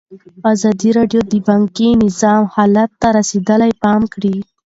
[0.53, 4.35] ازادي راډیو د بانکي نظام حالت ته رسېدلي پام کړی.